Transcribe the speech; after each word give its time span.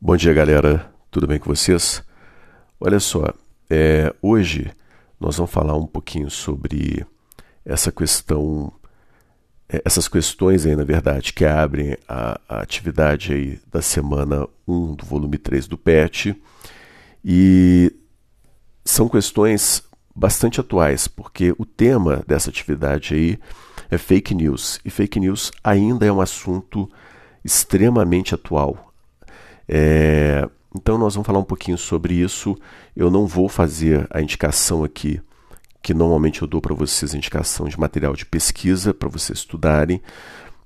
Bom 0.00 0.16
dia, 0.16 0.34
galera. 0.34 0.92
Tudo 1.10 1.26
bem 1.26 1.38
com 1.38 1.54
vocês? 1.54 2.02
Olha 2.78 3.00
só, 3.00 3.32
é, 3.70 4.12
hoje 4.20 4.70
nós 5.18 5.36
vamos 5.36 5.50
falar 5.52 5.76
um 5.76 5.86
pouquinho 5.86 6.28
sobre 6.28 7.06
essa 7.64 7.90
questão, 7.90 8.72
é, 9.68 9.80
essas 9.84 10.06
questões 10.06 10.66
aí, 10.66 10.76
na 10.76 10.84
verdade, 10.84 11.32
que 11.32 11.44
abrem 11.44 11.96
a, 12.06 12.38
a 12.46 12.60
atividade 12.60 13.32
aí 13.32 13.60
da 13.70 13.80
semana 13.80 14.46
1 14.68 14.96
do 14.96 15.06
volume 15.06 15.38
3 15.38 15.66
do 15.68 15.78
PET. 15.78 16.38
E 17.24 17.90
são 18.84 19.08
questões 19.08 19.82
bastante 20.14 20.60
atuais, 20.60 21.08
porque 21.08 21.54
o 21.56 21.64
tema 21.64 22.22
dessa 22.26 22.50
atividade 22.50 23.14
aí 23.14 23.38
é 23.90 23.96
fake 23.96 24.34
news. 24.34 24.80
E 24.84 24.90
fake 24.90 25.18
news 25.18 25.50
ainda 25.62 26.04
é 26.04 26.12
um 26.12 26.20
assunto 26.20 26.90
extremamente 27.42 28.34
atual. 28.34 28.93
É, 29.68 30.48
então 30.76 30.98
nós 30.98 31.14
vamos 31.14 31.26
falar 31.26 31.38
um 31.38 31.44
pouquinho 31.44 31.78
sobre 31.78 32.14
isso. 32.14 32.56
Eu 32.96 33.10
não 33.10 33.26
vou 33.26 33.48
fazer 33.48 34.06
a 34.10 34.20
indicação 34.20 34.84
aqui, 34.84 35.20
que 35.82 35.94
normalmente 35.94 36.42
eu 36.42 36.48
dou 36.48 36.60
para 36.60 36.74
vocês 36.74 37.14
a 37.14 37.16
indicação 37.16 37.68
de 37.68 37.78
material 37.78 38.14
de 38.14 38.26
pesquisa 38.26 38.92
para 38.92 39.08
vocês 39.08 39.38
estudarem. 39.38 40.02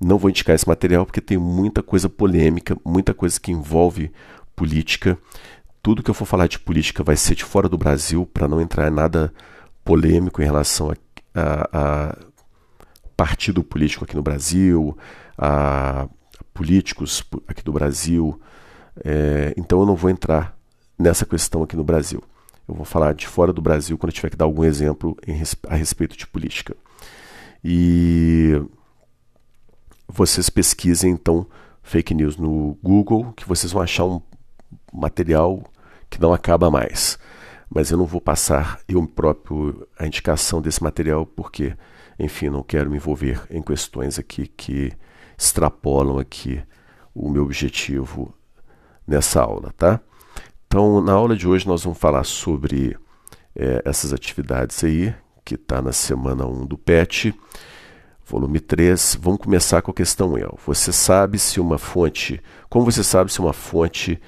Não 0.01 0.17
vou 0.17 0.31
indicar 0.31 0.55
esse 0.55 0.69
material 0.69 1.05
porque 1.05 1.21
tem 1.21 1.37
muita 1.37 1.83
coisa 1.83 2.09
polêmica, 2.09 2.77
muita 2.85 3.13
coisa 3.13 3.39
que 3.39 3.51
envolve 3.51 4.13
política. 4.55 5.19
Tudo 5.83 6.03
que 6.03 6.11
eu 6.11 6.15
for 6.15 6.27
falar 6.27 6.47
de 6.47 6.59
política 6.59 7.03
vai 7.03 7.17
ser 7.17 7.35
de 7.35 7.45
fora 7.45 7.69
do 7.69 7.79
Brasil, 7.79 8.27
para 8.27 8.49
não 8.49 8.61
entrar 8.61 8.91
nada 8.91 9.33
polêmico 9.85 10.41
em 10.43 10.45
relação 10.45 10.91
a, 10.91 10.95
a, 11.35 11.69
a 11.73 12.19
partido 13.17 13.65
político 13.65 14.05
aqui 14.05 14.15
no 14.15 14.23
Brasil, 14.23 14.97
a 15.37 16.09
políticos 16.55 17.25
aqui 17.47 17.63
do 17.63 17.73
Brasil. 17.73 18.41
É, 19.05 19.55
então 19.57 19.81
eu 19.81 19.87
não 19.87 19.95
vou 19.95 20.11
entrar 20.11 20.57
nessa 20.99 21.25
questão 21.25 21.63
aqui 21.63 21.77
no 21.77 21.85
Brasil. 21.85 22.23
Eu 22.69 22.75
vou 22.75 22.85
falar 22.85 23.15
de 23.15 23.27
fora 23.27 23.53
do 23.53 23.63
Brasil 23.63 23.97
quando 23.97 24.11
eu 24.11 24.15
tiver 24.15 24.31
que 24.31 24.37
dar 24.37 24.45
algum 24.45 24.65
exemplo 24.65 25.17
em, 25.27 25.41
a 25.69 25.75
respeito 25.75 26.17
de 26.17 26.27
política. 26.27 26.77
E 27.65 28.61
vocês 30.07 30.51
pesquisem 30.51 31.13
então 31.13 31.47
fake 31.83 32.13
news 32.15 32.37
no 32.37 32.79
Google, 32.83 33.33
que 33.33 33.49
vocês 33.49 33.73
vão 33.73 33.83
achar 33.83 34.05
um 34.05 34.21
material 34.93 35.63
que 36.11 36.21
não 36.21 36.33
acaba 36.33 36.71
mais. 36.71 37.19
Mas 37.71 37.91
eu 37.91 37.99
não 37.99 38.07
vou 38.07 38.21
passar 38.21 38.81
eu 38.89 39.07
próprio 39.07 39.87
a 39.99 40.07
indicação 40.07 40.61
desse 40.61 40.83
material 40.83 41.25
porque, 41.25 41.75
enfim, 42.19 42.49
não 42.49 42.63
quero 42.63 42.91
me 42.91 42.97
envolver 42.97 43.43
em 43.51 43.63
questões 43.63 44.19
aqui 44.19 44.47
que 44.47 44.93
extrapolam 45.37 46.19
aqui 46.19 46.63
o 47.15 47.31
meu 47.31 47.45
objetivo 47.45 48.35
nessa 49.09 49.41
aula, 49.41 49.73
tá? 49.77 50.01
Então, 50.67 51.01
na 51.01 51.13
aula 51.13 51.35
de 51.35 51.49
hoje 51.49 51.67
nós 51.67 51.83
vamos 51.83 51.99
falar 51.99 52.25
sobre 52.25 52.95
é, 53.57 53.83
essas 53.85 54.13
atividades 54.13 54.85
aí, 54.85 55.15
que 55.45 55.55
está 55.55 55.81
na 55.81 55.93
semana 55.93 56.47
1 56.47 56.67
do 56.67 56.77
PET, 56.77 57.35
volume 58.27 58.61
3. 58.61 59.19
Vamos 59.21 59.41
começar 59.41 59.81
com 59.81 59.91
a 59.91 59.95
questão 59.95 60.37
eu. 60.37 60.59
Você 60.67 60.93
sabe 60.93 61.39
se 61.39 61.59
uma 61.59 61.79
fonte, 61.79 62.41
como 62.69 62.85
você 62.85 63.03
sabe 63.03 63.33
se 63.33 63.41
uma 63.41 63.55
fonte 63.55 64.21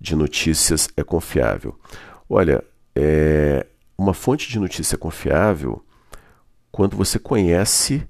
de 0.00 0.14
notícias 0.14 0.88
é 0.96 1.02
confiável? 1.02 1.76
Olha, 2.28 2.62
é, 2.94 3.66
uma 3.98 4.14
fonte 4.14 4.48
de 4.48 4.60
notícia 4.60 4.94
é 4.94 4.98
confiável 4.98 5.84
quando 6.70 6.96
você 6.96 7.18
conhece 7.18 8.08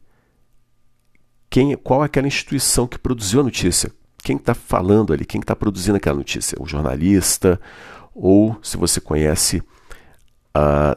quem, 1.49 1.75
qual 1.77 2.03
é 2.03 2.07
aquela 2.07 2.29
instituição 2.29 2.87
que 2.87 2.99
produziu 2.99 3.41
a 3.41 3.45
notícia, 3.45 3.91
quem 4.23 4.37
está 4.37 4.55
falando 4.55 5.13
ali, 5.13 5.25
quem 5.25 5.41
está 5.41 5.57
produzindo 5.57 5.97
aquela 5.97 6.17
notícia, 6.17 6.57
o 6.61 6.67
jornalista, 6.67 7.61
ou 8.15 8.59
se 8.63 8.77
você 8.77 9.01
conhece 9.01 9.63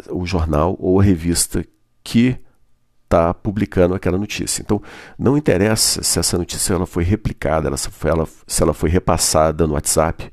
o 0.09 0.25
jornal 0.25 0.75
ou 0.79 0.99
a 0.99 1.03
revista 1.03 1.63
que 2.03 2.37
está 3.03 3.33
publicando 3.33 3.93
aquela 3.93 4.17
notícia. 4.17 4.61
Então, 4.61 4.81
não 5.17 5.37
interessa 5.37 6.01
se 6.01 6.17
essa 6.17 6.37
notícia 6.37 6.73
ela 6.73 6.85
foi 6.85 7.03
replicada, 7.03 7.67
ela, 7.67 7.77
se, 7.77 7.89
ela, 8.05 8.27
se 8.47 8.63
ela 8.63 8.73
foi 8.73 8.89
repassada 8.89 9.67
no 9.67 9.73
WhatsApp 9.73 10.31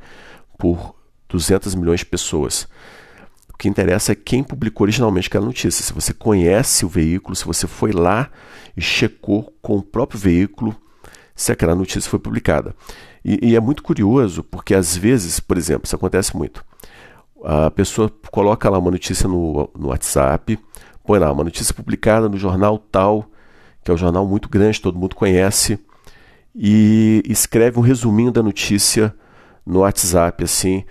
por 0.59 0.95
200 1.29 1.75
milhões 1.75 2.01
de 2.01 2.07
pessoas. 2.07 2.67
O 3.53 3.57
que 3.59 3.69
interessa 3.69 4.13
é 4.13 4.15
quem 4.15 4.43
publicou 4.43 4.87
originalmente 4.87 5.29
aquela 5.29 5.45
notícia. 5.45 5.85
Se 5.85 5.93
você 5.93 6.15
conhece 6.15 6.85
o 6.87 6.89
veículo, 6.89 7.37
se 7.37 7.45
você 7.45 7.67
foi 7.67 7.93
lá 7.93 8.31
e 8.75 8.81
checou 8.81 9.55
com 9.61 9.77
o 9.77 9.83
próprio 9.83 10.19
veículo 10.19 10.75
se 11.35 11.53
aquela 11.53 11.75
notícia 11.75 12.11
foi 12.11 12.19
publicada. 12.19 12.75
E, 13.25 13.51
e, 13.51 13.57
é 13.57 13.61
muito 13.61 13.83
curioso, 13.83 14.43
porque 14.43 14.75
às 14.75 14.97
vezes, 14.97 15.41
por 15.41 15.57
exemplo, 15.59 15.85
isso 15.85 15.97
acontece 15.97 16.37
muito. 16.37 16.65
A 17.45 17.71
pessoa 17.71 18.11
coloca 18.31 18.69
lá 18.69 18.79
uma 18.79 18.91
notícia 18.91 19.29
no, 19.29 19.71
no 19.77 19.89
WhatsApp, 19.89 20.59
põe 21.05 21.19
lá 21.19 21.33
uma 21.33 21.45
notícia 21.45 21.75
publicada 21.75 22.29
no 22.29 22.37
jornal 22.37 22.79
tal, 22.79 23.27
que 23.83 23.91
é 23.91 23.95
um 23.95 23.97
jornal 23.97 24.27
muito 24.27 24.49
grande, 24.49 24.81
todo 24.81 24.99
mundo 24.99 25.15
conhece, 25.15 25.79
e 26.55 27.23
escreve 27.27 27.79
um 27.79 27.83
resuminho 27.83 28.31
da 28.31 28.43
notícia 28.43 29.15
no 29.65 29.81
WhatsApp, 29.81 30.45
assim. 30.45 30.85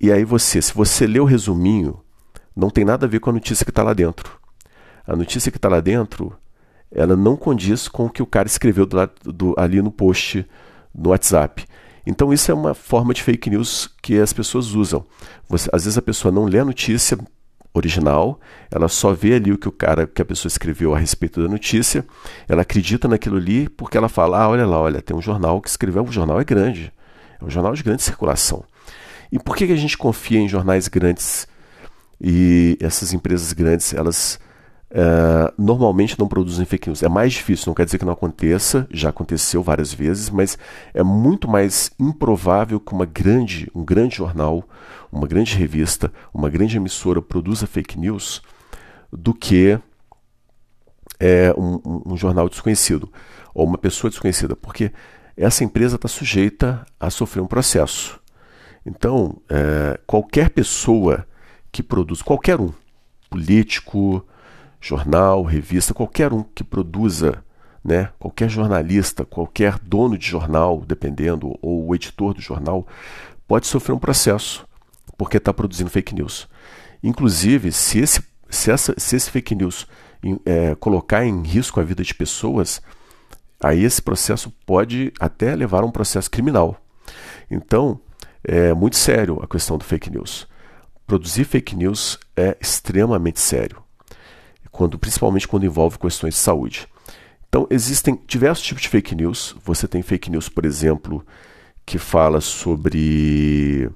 E 0.00 0.12
aí 0.12 0.24
você, 0.24 0.60
se 0.60 0.74
você 0.74 1.06
lê 1.06 1.18
o 1.18 1.24
resuminho, 1.24 2.00
não 2.54 2.70
tem 2.70 2.84
nada 2.84 3.06
a 3.06 3.08
ver 3.08 3.20
com 3.20 3.30
a 3.30 3.32
notícia 3.32 3.64
que 3.64 3.70
está 3.70 3.82
lá 3.82 3.92
dentro. 3.92 4.38
A 5.06 5.16
notícia 5.16 5.50
que 5.50 5.58
está 5.58 5.68
lá 5.68 5.80
dentro 5.80 6.36
ela 6.94 7.16
não 7.16 7.36
condiz 7.36 7.88
com 7.88 8.06
o 8.06 8.10
que 8.10 8.22
o 8.22 8.26
cara 8.26 8.46
escreveu 8.46 8.86
do, 8.86 8.96
do, 9.24 9.54
ali 9.58 9.82
no 9.82 9.90
post 9.90 10.46
no 10.94 11.10
WhatsApp. 11.10 11.66
Então 12.06 12.32
isso 12.32 12.50
é 12.50 12.54
uma 12.54 12.74
forma 12.74 13.12
de 13.12 13.22
fake 13.22 13.50
news 13.50 13.90
que 14.02 14.18
as 14.18 14.32
pessoas 14.32 14.74
usam. 14.74 15.04
Você, 15.48 15.68
às 15.72 15.84
vezes 15.84 15.98
a 15.98 16.02
pessoa 16.02 16.30
não 16.30 16.44
lê 16.44 16.58
a 16.58 16.64
notícia 16.64 17.18
original, 17.72 18.38
ela 18.70 18.88
só 18.88 19.12
vê 19.12 19.34
ali 19.34 19.50
o 19.50 19.58
que 19.58 19.68
o 19.68 19.72
cara, 19.72 20.06
que 20.06 20.22
a 20.22 20.24
pessoa 20.24 20.48
escreveu 20.48 20.94
a 20.94 20.98
respeito 20.98 21.42
da 21.42 21.48
notícia, 21.48 22.06
ela 22.48 22.62
acredita 22.62 23.08
naquilo 23.08 23.36
ali 23.36 23.68
porque 23.68 23.98
ela 23.98 24.08
fala, 24.08 24.42
ah, 24.42 24.48
olha 24.48 24.64
lá, 24.64 24.80
olha, 24.80 25.02
tem 25.02 25.16
um 25.16 25.20
jornal 25.20 25.60
que 25.60 25.68
escreveu, 25.68 26.04
o 26.04 26.12
jornal 26.12 26.40
é 26.40 26.44
grande, 26.44 26.92
é 27.40 27.44
um 27.44 27.50
jornal 27.50 27.74
de 27.74 27.82
grande 27.82 28.02
circulação. 28.02 28.64
E 29.32 29.38
por 29.38 29.56
que, 29.56 29.66
que 29.66 29.72
a 29.72 29.76
gente 29.76 29.98
confia 29.98 30.38
em 30.38 30.48
jornais 30.48 30.86
grandes 30.86 31.48
e 32.20 32.78
essas 32.80 33.12
empresas 33.12 33.52
grandes, 33.52 33.92
elas 33.92 34.38
Uh, 34.94 35.52
normalmente 35.58 36.16
não 36.16 36.28
produzem 36.28 36.64
fake 36.64 36.88
news. 36.88 37.02
É 37.02 37.08
mais 37.08 37.32
difícil, 37.32 37.64
não 37.66 37.74
quer 37.74 37.84
dizer 37.84 37.98
que 37.98 38.04
não 38.04 38.12
aconteça, 38.12 38.86
já 38.92 39.08
aconteceu 39.08 39.60
várias 39.60 39.92
vezes, 39.92 40.30
mas 40.30 40.56
é 40.94 41.02
muito 41.02 41.48
mais 41.48 41.90
improvável 41.98 42.78
que 42.78 42.92
uma 42.92 43.04
grande, 43.04 43.68
um 43.74 43.84
grande 43.84 44.14
jornal, 44.14 44.62
uma 45.10 45.26
grande 45.26 45.56
revista, 45.56 46.12
uma 46.32 46.48
grande 46.48 46.76
emissora 46.76 47.20
produza 47.20 47.66
fake 47.66 47.98
news 47.98 48.40
do 49.12 49.34
que 49.34 49.76
é, 51.18 51.52
um, 51.58 52.12
um, 52.12 52.16
jornal 52.16 52.48
desconhecido 52.48 53.12
ou 53.52 53.66
uma 53.66 53.78
pessoa 53.78 54.08
desconhecida, 54.08 54.54
porque 54.54 54.92
essa 55.36 55.64
empresa 55.64 55.96
está 55.96 56.06
sujeita 56.06 56.86
a 57.00 57.10
sofrer 57.10 57.40
um 57.40 57.48
processo. 57.48 58.20
Então, 58.86 59.42
é, 59.48 59.98
qualquer 60.06 60.50
pessoa 60.50 61.26
que 61.72 61.82
produz, 61.82 62.22
qualquer 62.22 62.60
um, 62.60 62.72
político, 63.28 64.24
jornal, 64.84 65.42
revista, 65.42 65.94
qualquer 65.94 66.32
um 66.32 66.42
que 66.42 66.62
produza, 66.62 67.42
né, 67.82 68.10
qualquer 68.18 68.50
jornalista, 68.50 69.24
qualquer 69.24 69.78
dono 69.78 70.18
de 70.18 70.26
jornal, 70.26 70.82
dependendo, 70.86 71.58
ou 71.62 71.88
o 71.88 71.94
editor 71.94 72.34
do 72.34 72.40
jornal, 72.42 72.86
pode 73.48 73.66
sofrer 73.66 73.94
um 73.94 73.98
processo 73.98 74.66
porque 75.16 75.38
está 75.38 75.54
produzindo 75.54 75.88
fake 75.88 76.14
news. 76.14 76.46
Inclusive, 77.02 77.72
se 77.72 77.98
esse, 77.98 78.22
se 78.50 78.70
essa, 78.70 78.94
se 78.98 79.16
esse 79.16 79.30
fake 79.30 79.54
news 79.54 79.86
é, 80.44 80.74
colocar 80.74 81.24
em 81.24 81.42
risco 81.42 81.80
a 81.80 81.82
vida 81.82 82.02
de 82.02 82.14
pessoas, 82.14 82.82
aí 83.62 83.84
esse 83.84 84.02
processo 84.02 84.52
pode 84.66 85.12
até 85.18 85.54
levar 85.56 85.82
a 85.82 85.86
um 85.86 85.90
processo 85.90 86.30
criminal. 86.30 86.76
Então, 87.50 87.98
é 88.42 88.74
muito 88.74 88.96
sério 88.96 89.40
a 89.42 89.46
questão 89.46 89.78
do 89.78 89.84
fake 89.84 90.10
news. 90.10 90.46
Produzir 91.06 91.44
fake 91.44 91.74
news 91.74 92.18
é 92.36 92.56
extremamente 92.60 93.40
sério 93.40 93.84
quando, 94.74 94.98
principalmente 94.98 95.46
quando 95.46 95.64
envolve 95.64 95.96
questões 96.00 96.34
de 96.34 96.40
saúde. 96.40 96.88
Então, 97.48 97.64
existem 97.70 98.20
diversos 98.26 98.66
tipos 98.66 98.82
de 98.82 98.88
fake 98.88 99.14
news. 99.14 99.54
Você 99.64 99.86
tem 99.86 100.02
fake 100.02 100.28
news, 100.28 100.48
por 100.48 100.66
exemplo, 100.66 101.24
que 101.86 101.96
fala 101.96 102.40
sobre. 102.40 103.88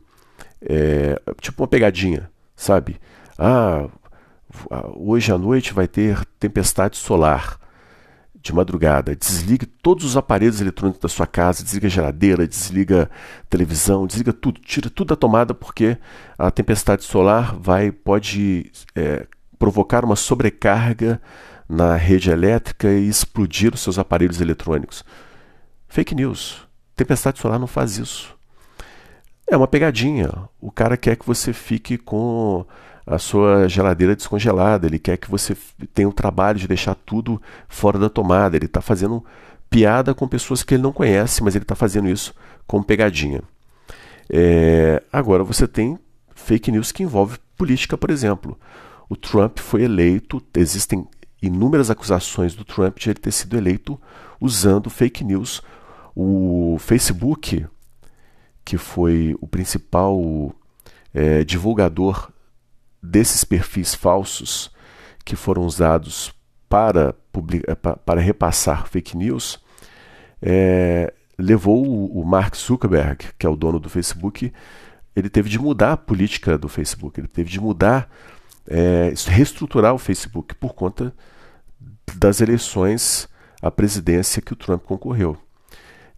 É, 0.62 1.20
tipo 1.40 1.62
uma 1.62 1.68
pegadinha, 1.68 2.30
sabe? 2.54 3.00
Ah, 3.36 3.88
hoje 4.94 5.32
à 5.32 5.38
noite 5.38 5.72
vai 5.74 5.88
ter 5.88 6.24
tempestade 6.38 6.96
solar 6.96 7.58
de 8.40 8.52
madrugada. 8.52 9.16
Desligue 9.16 9.66
todos 9.66 10.04
os 10.04 10.16
aparelhos 10.16 10.60
eletrônicos 10.60 11.00
da 11.00 11.08
sua 11.08 11.26
casa, 11.26 11.64
desliga 11.64 11.88
a 11.88 11.90
geladeira, 11.90 12.46
desliga 12.46 13.10
a 13.42 13.46
televisão, 13.50 14.06
desliga 14.06 14.32
tudo, 14.32 14.60
tira 14.60 14.88
tudo 14.88 15.08
da 15.08 15.16
tomada 15.16 15.52
porque 15.54 15.98
a 16.38 16.52
tempestade 16.52 17.02
solar 17.02 17.56
vai 17.56 17.90
pode 17.90 18.70
é, 18.94 19.26
provocar 19.58 20.04
uma 20.04 20.16
sobrecarga 20.16 21.20
na 21.68 21.96
rede 21.96 22.30
elétrica 22.30 22.88
e 22.88 23.08
explodir 23.08 23.74
os 23.74 23.80
seus 23.80 23.98
aparelhos 23.98 24.40
eletrônicos. 24.40 25.04
Fake 25.88 26.14
news. 26.14 26.66
Tempestade 26.96 27.38
solar 27.38 27.58
não 27.58 27.66
faz 27.66 27.98
isso. 27.98 28.36
É 29.46 29.56
uma 29.56 29.66
pegadinha. 29.66 30.30
O 30.60 30.70
cara 30.70 30.96
quer 30.96 31.16
que 31.16 31.26
você 31.26 31.52
fique 31.52 31.96
com 31.96 32.64
a 33.06 33.18
sua 33.18 33.66
geladeira 33.68 34.14
descongelada, 34.14 34.86
ele 34.86 34.98
quer 34.98 35.16
que 35.16 35.30
você 35.30 35.56
tenha 35.94 36.08
o 36.08 36.12
trabalho 36.12 36.58
de 36.58 36.68
deixar 36.68 36.94
tudo 36.94 37.40
fora 37.66 37.98
da 37.98 38.10
tomada. 38.10 38.56
Ele 38.56 38.66
está 38.66 38.82
fazendo 38.82 39.24
piada 39.70 40.14
com 40.14 40.28
pessoas 40.28 40.62
que 40.62 40.74
ele 40.74 40.82
não 40.82 40.92
conhece, 40.92 41.42
mas 41.42 41.54
ele 41.54 41.64
está 41.64 41.74
fazendo 41.74 42.08
isso 42.08 42.34
com 42.66 42.82
pegadinha. 42.82 43.42
É, 44.30 45.02
agora 45.10 45.42
você 45.42 45.66
tem 45.66 45.98
fake 46.34 46.70
news 46.70 46.92
que 46.92 47.02
envolve 47.02 47.38
política, 47.56 47.96
por 47.96 48.10
exemplo. 48.10 48.58
O 49.08 49.16
Trump 49.16 49.58
foi 49.58 49.82
eleito, 49.82 50.42
existem 50.54 51.06
inúmeras 51.40 51.90
acusações 51.90 52.54
do 52.54 52.64
Trump 52.64 52.98
de 52.98 53.10
ele 53.10 53.18
ter 53.18 53.32
sido 53.32 53.56
eleito 53.56 54.00
usando 54.40 54.90
fake 54.90 55.24
news. 55.24 55.62
O 56.14 56.76
Facebook, 56.78 57.66
que 58.64 58.76
foi 58.76 59.36
o 59.40 59.46
principal 59.46 60.52
é, 61.14 61.44
divulgador 61.44 62.30
desses 63.02 63.44
perfis 63.44 63.94
falsos 63.94 64.70
que 65.24 65.36
foram 65.36 65.64
usados 65.64 66.32
para, 66.68 67.14
é, 67.66 67.74
para 67.74 68.20
repassar 68.20 68.86
fake 68.88 69.16
news, 69.16 69.58
é, 70.42 71.12
levou 71.38 71.84
o 72.10 72.24
Mark 72.24 72.56
Zuckerberg, 72.56 73.26
que 73.38 73.46
é 73.46 73.48
o 73.48 73.56
dono 73.56 73.78
do 73.78 73.88
Facebook, 73.88 74.52
ele 75.14 75.28
teve 75.28 75.48
de 75.48 75.58
mudar 75.58 75.92
a 75.92 75.96
política 75.96 76.58
do 76.58 76.68
Facebook, 76.68 77.18
ele 77.18 77.28
teve 77.28 77.50
de 77.50 77.60
mudar, 77.60 78.10
é, 78.68 79.12
reestruturar 79.26 79.94
o 79.94 79.98
Facebook 79.98 80.54
por 80.54 80.74
conta 80.74 81.12
das 82.14 82.40
eleições 82.40 83.28
à 83.62 83.70
presidência 83.70 84.42
que 84.42 84.52
o 84.52 84.56
Trump 84.56 84.84
concorreu. 84.84 85.36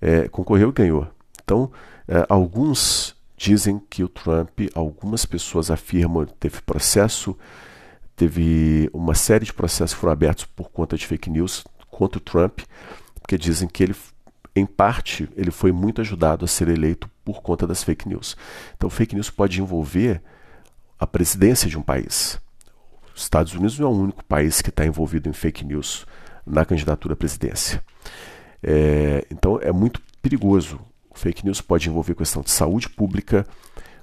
É, 0.01 0.29
concorreu 0.29 0.71
e 0.71 0.73
ganhou. 0.73 1.07
Então, 1.43 1.71
é, 2.09 2.27
alguns 2.29 3.17
dizem 3.37 3.81
que 3.89 4.05
o 4.05 4.09
Trump, 4.09 4.61
algumas 4.75 5.25
pessoas 5.25 5.71
afirmam, 5.71 6.27
teve 6.27 6.61
processo, 6.63 7.37
teve 8.15 8.91
uma 8.93 9.15
série 9.15 9.47
de 9.47 9.53
processos 9.53 9.99
foram 9.99 10.13
abertos 10.13 10.45
por 10.45 10.71
conta 10.71 10.97
de 10.97 11.07
fake 11.07 11.31
news 11.31 11.65
contra 11.91 12.19
o 12.19 12.21
Trump, 12.23 12.61
porque 13.21 13.39
dizem 13.39 13.69
que 13.69 13.83
ele 13.83 13.95
em 14.55 14.67
parte, 14.67 15.29
ele 15.37 15.51
foi 15.51 15.71
muito 15.71 16.01
ajudado 16.01 16.45
a 16.45 16.49
ser 16.49 16.69
eleito 16.69 17.09
por 17.25 17.41
conta 17.41 17.67
das 17.67 17.85
fake 17.85 18.09
news. 18.09 18.37
Então, 18.77 18.91
fake 18.91 19.15
news 19.15 19.31
pode 19.31 19.61
envolver 19.61 20.21
a 21.01 21.07
presidência 21.07 21.69
de 21.69 21.79
um 21.79 21.83
país. 21.83 22.39
Os 23.17 23.23
Estados 23.23 23.55
Unidos 23.55 23.79
não 23.79 23.89
é 23.89 23.91
o 23.91 23.95
único 23.95 24.25
país 24.25 24.61
que 24.61 24.69
está 24.69 24.85
envolvido 24.85 25.29
em 25.29 25.33
fake 25.33 25.65
news 25.65 26.07
na 26.47 26.65
candidatura 26.65 27.15
à 27.15 27.17
presidência. 27.17 27.83
É, 28.63 29.27
então, 29.31 29.59
é 29.63 29.73
muito 29.73 30.03
perigoso. 30.21 30.79
O 31.11 31.19
fake 31.19 31.45
news 31.45 31.63
pode 31.63 31.89
envolver 31.89 32.15
questão 32.15 32.43
de 32.43 32.51
saúde 32.51 32.89
pública. 32.91 33.47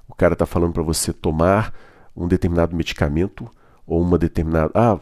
O 0.08 0.14
cara 0.14 0.32
está 0.32 0.44
falando 0.44 0.72
para 0.72 0.82
você 0.82 1.12
tomar 1.12 1.72
um 2.16 2.26
determinado 2.26 2.74
medicamento 2.74 3.48
ou 3.86 4.02
uma 4.02 4.18
determinada. 4.18 4.72
Ah, 4.74 4.98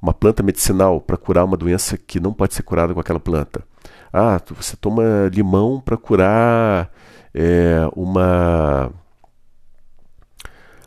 uma 0.00 0.14
planta 0.14 0.42
medicinal 0.42 1.00
para 1.00 1.16
curar 1.16 1.44
uma 1.44 1.56
doença 1.56 1.98
que 1.98 2.20
não 2.20 2.32
pode 2.32 2.54
ser 2.54 2.62
curada 2.62 2.94
com 2.94 3.00
aquela 3.00 3.18
planta. 3.18 3.64
Ah, 4.12 4.40
você 4.50 4.76
toma 4.76 5.02
limão 5.32 5.80
para 5.80 5.96
curar 5.96 6.90
é, 7.34 7.80
uma 7.96 8.92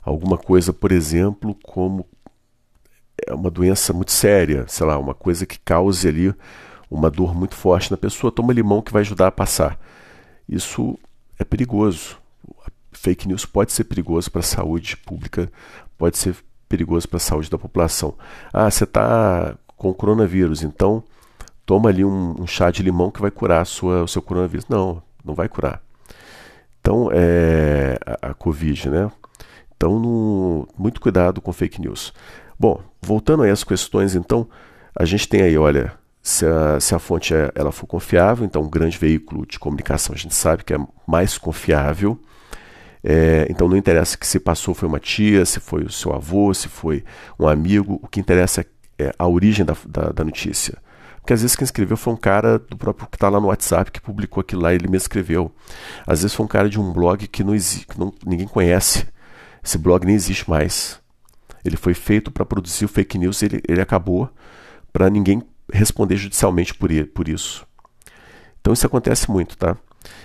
alguma 0.03 0.37
coisa, 0.37 0.73
por 0.73 0.91
exemplo, 0.91 1.55
como 1.63 2.05
é 3.27 3.33
uma 3.33 3.49
doença 3.49 3.93
muito 3.93 4.11
séria, 4.11 4.65
sei 4.67 4.85
lá, 4.85 4.97
uma 4.97 5.13
coisa 5.13 5.45
que 5.45 5.59
cause 5.59 6.07
ali 6.07 6.33
uma 6.89 7.09
dor 7.09 7.33
muito 7.33 7.55
forte 7.55 7.89
na 7.89 7.97
pessoa, 7.97 8.31
toma 8.31 8.53
limão 8.53 8.81
que 8.81 8.93
vai 8.93 9.01
ajudar 9.01 9.27
a 9.27 9.31
passar. 9.31 9.79
Isso 10.47 10.97
é 11.39 11.43
perigoso. 11.43 12.17
Fake 12.91 13.27
news 13.27 13.45
pode 13.45 13.71
ser 13.71 13.85
perigoso 13.85 14.29
para 14.29 14.41
a 14.41 14.43
saúde 14.43 14.95
pública, 14.97 15.51
pode 15.97 16.17
ser 16.17 16.35
perigoso 16.69 17.09
para 17.09 17.17
a 17.17 17.19
saúde 17.19 17.49
da 17.49 17.57
população. 17.57 18.15
Ah, 18.53 18.69
você 18.69 18.83
está 18.83 19.55
com 19.75 19.93
coronavírus, 19.93 20.61
então 20.61 21.03
toma 21.65 21.89
ali 21.89 22.05
um, 22.05 22.41
um, 22.41 22.47
chá 22.47 22.69
de 22.69 22.83
limão 22.83 23.09
que 23.09 23.21
vai 23.21 23.31
curar 23.31 23.65
sua, 23.65 24.03
o 24.03 24.07
seu 24.07 24.21
coronavírus. 24.21 24.67
Não, 24.69 25.01
não 25.25 25.33
vai 25.33 25.49
curar. 25.49 25.81
Então, 26.79 27.09
é 27.11 27.97
a, 28.05 28.29
a 28.29 28.33
Covid, 28.33 28.89
né? 28.89 29.11
Então, 29.83 29.99
no, 29.99 30.65
muito 30.77 31.01
cuidado 31.01 31.41
com 31.41 31.51
fake 31.51 31.81
news. 31.81 32.13
Bom, 32.57 32.81
voltando 33.01 33.43
aí 33.43 33.51
às 33.51 33.65
questões, 33.65 34.15
então, 34.15 34.47
a 34.97 35.03
gente 35.03 35.27
tem 35.27 35.41
aí, 35.41 35.57
olha, 35.57 35.91
se 36.21 36.45
a, 36.45 36.79
se 36.79 36.95
a 36.95 36.99
fonte 36.99 37.35
é, 37.35 37.51
ela 37.53 37.69
for 37.69 37.85
confiável, 37.85 38.45
então 38.45 38.61
um 38.61 38.69
grande 38.69 38.97
veículo 38.97 39.45
de 39.45 39.59
comunicação 39.59 40.15
a 40.15 40.17
gente 40.17 40.33
sabe 40.33 40.63
que 40.63 40.73
é 40.73 40.77
mais 41.05 41.37
confiável. 41.37 42.17
É, 43.03 43.45
então 43.49 43.67
não 43.67 43.75
interessa 43.75 44.17
que 44.17 44.25
se 44.25 44.39
passou 44.39 44.73
foi 44.73 44.87
uma 44.87 45.01
tia, 45.01 45.45
se 45.45 45.59
foi 45.59 45.83
o 45.83 45.91
seu 45.91 46.13
avô, 46.13 46.53
se 46.53 46.69
foi 46.69 47.03
um 47.37 47.45
amigo, 47.45 47.99
o 48.01 48.07
que 48.07 48.21
interessa 48.21 48.65
é, 48.97 49.11
a 49.19 49.27
origem 49.27 49.65
da, 49.65 49.75
da, 49.85 50.13
da, 50.13 50.23
notícia. 50.23 50.77
Porque 51.19 51.33
às 51.33 51.41
vezes 51.41 51.57
quem 51.57 51.65
escreveu 51.65 51.97
foi 51.97 52.13
um 52.13 52.17
cara 52.17 52.57
do 52.57 52.77
próprio 52.77 53.05
que 53.09 53.17
está 53.17 53.27
lá 53.27 53.41
no 53.41 53.47
WhatsApp 53.47 53.91
que 53.91 53.99
publicou 53.99 54.39
aquilo 54.39 54.61
lá 54.61 54.71
e 54.71 54.77
ele 54.77 54.87
me 54.87 54.95
escreveu. 54.95 55.53
Às 56.07 56.21
vezes 56.21 56.33
foi 56.33 56.45
um 56.45 56.49
cara 56.49 56.69
de 56.69 56.79
um 56.79 56.93
blog 56.93 57.27
que, 57.27 57.43
não, 57.43 57.53
que 57.53 57.99
não, 57.99 58.13
ninguém 58.25 58.47
conhece. 58.47 59.11
Esse 59.63 59.77
blog 59.77 60.05
nem 60.05 60.15
existe 60.15 60.49
mais. 60.49 60.99
Ele 61.63 61.77
foi 61.77 61.93
feito 61.93 62.29
para 62.29 62.45
produzir 62.45 62.85
o 62.85 62.89
fake 62.89 63.17
news 63.17 63.41
e 63.41 63.45
ele, 63.45 63.61
ele 63.67 63.81
acabou 63.81 64.29
para 64.91 65.09
ninguém 65.09 65.41
responder 65.71 66.17
judicialmente 66.17 66.73
por, 66.73 66.89
por 67.13 67.27
isso. 67.27 67.65
Então 68.59 68.73
isso 68.73 68.85
acontece 68.85 69.31
muito, 69.31 69.57
tá? 69.57 69.77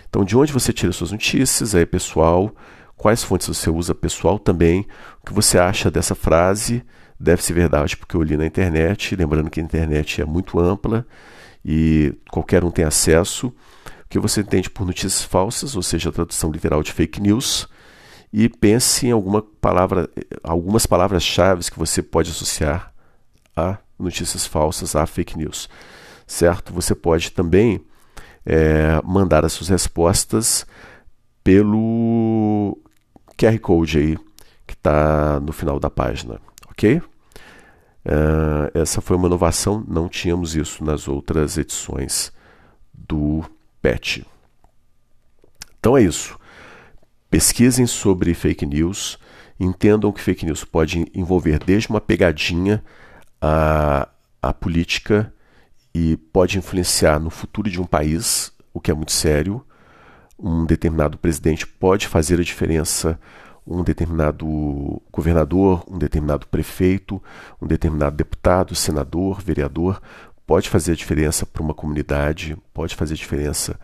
Então, 0.09 0.25
de 0.25 0.37
onde 0.37 0.53
você 0.53 0.73
tira 0.73 0.93
suas 0.93 1.13
notícias, 1.13 1.75
é 1.75 1.85
pessoal, 1.87 2.55
quais 2.97 3.23
fontes 3.23 3.47
você 3.47 3.71
usa 3.71 3.95
pessoal 3.95 4.39
também, 4.39 4.87
o 5.23 5.27
que 5.27 5.33
você 5.33 5.59
acha 5.59 5.91
dessa 5.91 6.15
frase, 6.15 6.83
deve 7.19 7.43
ser 7.43 7.53
verdade 7.53 7.97
porque 7.97 8.17
eu 8.17 8.23
li 8.23 8.37
na 8.37 8.47
internet, 8.47 9.15
lembrando 9.15 9.51
que 9.51 9.61
a 9.61 9.63
internet 9.63 10.21
é 10.21 10.25
muito 10.25 10.59
ampla 10.59 11.07
e 11.65 12.15
qualquer 12.31 12.65
um 12.65 12.71
tem 12.71 12.85
acesso. 12.85 13.49
O 13.49 13.55
que 14.09 14.19
você 14.19 14.41
entende 14.41 14.71
por 14.71 14.87
notícias 14.87 15.23
falsas, 15.23 15.77
ou 15.77 15.83
seja, 15.83 16.09
a 16.09 16.13
tradução 16.13 16.51
literal 16.51 16.83
de 16.83 16.93
fake 16.93 17.21
news, 17.21 17.69
e 18.33 18.49
pense 18.49 19.07
em 19.07 19.11
alguma 19.11 19.43
palavra, 19.43 20.09
algumas 20.43 20.87
palavras-chave 20.87 21.71
que 21.71 21.79
você 21.79 22.03
pode 22.03 22.31
associar 22.31 22.93
a 23.57 23.79
notícias 23.99 24.47
falsas, 24.47 24.95
a 24.95 25.07
fake 25.07 25.37
news. 25.37 25.69
Certo? 26.27 26.73
Você 26.75 26.95
pode 26.95 27.33
também 27.33 27.81
é, 28.45 29.01
mandar 29.03 29.45
as 29.45 29.53
suas 29.53 29.69
respostas 29.69 30.67
pelo 31.43 32.79
QR 33.37 33.59
Code 33.59 33.99
aí 33.99 34.19
que 34.67 34.75
está 34.75 35.41
no 35.41 35.53
final 35.53 35.81
da 35.81 35.89
página, 35.89 36.39
ok? 36.71 36.99
Uh, 36.99 38.71
essa 38.75 39.01
foi 39.01 39.17
uma 39.17 39.27
inovação, 39.27 39.83
não 39.89 40.09
tínhamos 40.09 40.55
isso 40.55 40.85
nas 40.85 41.09
outras 41.09 41.57
edições 41.57 42.31
do 42.93 43.43
PET. 43.81 44.27
Então 45.81 45.97
é 45.97 46.03
isso. 46.03 46.39
Pesquisem 47.31 47.87
sobre 47.87 48.33
fake 48.33 48.65
news, 48.65 49.19
entendam 49.61 50.11
que 50.11 50.21
fake 50.21 50.47
news 50.47 50.65
pode 50.65 51.07
envolver 51.15 51.59
desde 51.59 51.91
uma 51.91 52.01
pegadinha 52.01 52.83
a, 53.41 54.09
a 54.41 54.55
política 54.55 55.33
e 55.95 56.17
pode 56.17 56.57
influenciar 56.57 57.19
no 57.21 57.29
futuro 57.29 57.71
de 57.71 57.81
um 57.81 57.85
país, 57.85 58.51
o 58.73 58.81
que 58.81 58.91
é 58.91 58.95
muito 58.95 59.13
sério. 59.13 59.65
Um 60.39 60.65
determinado 60.65 61.19
presidente 61.19 61.67
pode 61.67 62.07
fazer 62.07 62.41
a 62.41 62.45
diferença, 62.45 63.21
um 63.67 63.83
determinado 63.83 65.03
governador, 65.13 65.85
um 65.87 65.99
determinado 65.99 66.47
prefeito, 66.47 67.23
um 67.61 67.67
determinado 67.67 68.17
deputado, 68.17 68.75
senador, 68.75 69.43
vereador, 69.43 70.01
pode 70.47 70.71
fazer 70.71 70.93
a 70.93 70.97
diferença 70.97 71.45
para 71.45 71.63
uma 71.63 71.75
comunidade, 71.75 72.57
pode 72.73 72.95
fazer 72.95 73.13
a 73.13 73.19
diferença 73.19 73.79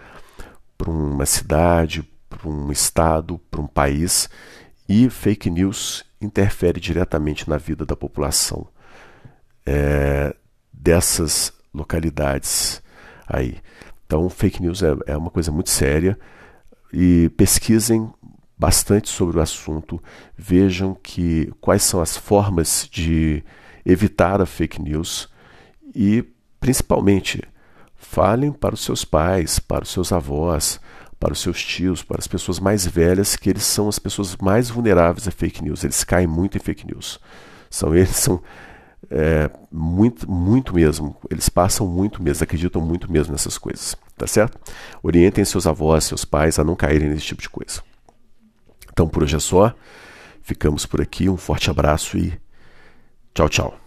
para 0.78 0.90
uma 0.90 1.26
cidade, 1.26 2.08
para 2.36 2.48
um 2.48 2.70
estado, 2.70 3.38
para 3.50 3.60
um 3.60 3.66
país. 3.66 4.28
E 4.88 5.08
fake 5.08 5.50
news 5.50 6.04
interfere 6.20 6.80
diretamente 6.80 7.48
na 7.48 7.56
vida 7.56 7.86
da 7.86 7.96
população. 7.96 8.66
É, 9.66 10.34
dessas 10.72 11.52
localidades 11.72 12.82
aí. 13.26 13.56
Então, 14.06 14.28
fake 14.28 14.60
news 14.60 14.82
é, 14.82 14.94
é 15.06 15.16
uma 15.16 15.30
coisa 15.30 15.50
muito 15.50 15.70
séria 15.70 16.18
e 16.92 17.30
pesquisem 17.36 18.12
bastante 18.56 19.08
sobre 19.08 19.38
o 19.38 19.40
assunto, 19.40 20.00
vejam 20.36 20.94
que 20.94 21.50
quais 21.60 21.82
são 21.82 22.00
as 22.00 22.16
formas 22.16 22.88
de 22.90 23.42
evitar 23.84 24.40
a 24.40 24.46
fake 24.46 24.80
news 24.80 25.28
e 25.94 26.24
principalmente 26.60 27.42
falem 27.96 28.52
para 28.52 28.74
os 28.74 28.80
seus 28.84 29.04
pais, 29.04 29.58
para 29.58 29.84
os 29.84 29.90
seus 29.90 30.12
avós, 30.12 30.80
para 31.24 31.32
os 31.32 31.40
seus 31.40 31.64
tios, 31.64 32.02
para 32.02 32.18
as 32.18 32.26
pessoas 32.26 32.60
mais 32.60 32.86
velhas, 32.86 33.34
que 33.34 33.48
eles 33.48 33.62
são 33.62 33.88
as 33.88 33.98
pessoas 33.98 34.36
mais 34.36 34.68
vulneráveis 34.68 35.26
a 35.26 35.30
fake 35.30 35.64
news. 35.64 35.82
Eles 35.82 36.04
caem 36.04 36.26
muito 36.26 36.58
em 36.58 36.60
fake 36.60 36.86
news. 36.86 37.18
São 37.70 37.94
eles 37.96 38.10
são 38.20 38.42
É, 39.10 39.50
muito, 39.72 40.30
muito 40.30 40.74
mesmo. 40.74 41.16
Eles 41.30 41.48
passam 41.48 41.86
muito 41.86 42.22
mesmo, 42.22 42.44
acreditam 42.44 42.82
muito 42.82 43.10
mesmo 43.10 43.32
nessas 43.32 43.56
coisas, 43.56 43.96
tá 44.18 44.26
certo? 44.26 44.58
Orientem 45.02 45.44
seus 45.46 45.66
avós, 45.66 46.04
seus 46.04 46.26
pais 46.26 46.58
a 46.58 46.64
não 46.64 46.76
caírem 46.76 47.08
nesse 47.08 47.24
tipo 47.24 47.40
de 47.40 47.48
coisa. 47.48 47.82
Então 48.92 49.08
por 49.08 49.22
hoje 49.22 49.36
é 49.36 49.40
só. 49.40 49.74
Ficamos 50.42 50.84
por 50.84 51.00
aqui. 51.00 51.30
Um 51.30 51.38
forte 51.38 51.70
abraço 51.70 52.18
e 52.18 52.38
tchau, 53.32 53.48
tchau. 53.48 53.83